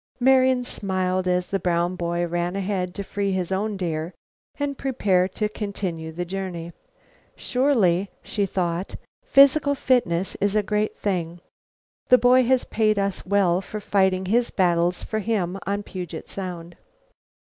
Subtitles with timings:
[0.19, 4.15] Marian smiled as the brown boy ran ahead to free his own deer
[4.57, 6.71] and prepare to continue the journey.
[7.35, 11.39] "Surely," she thought, "physical fitness is a great thing.
[12.09, 16.77] The boy has paid us well for fighting his battles for him on Puget Sound."